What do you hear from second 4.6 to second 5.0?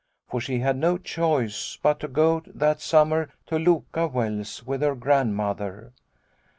with her